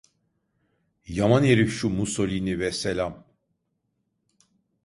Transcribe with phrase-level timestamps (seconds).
[1.07, 3.23] Yaman herif şu Musolini vesselam…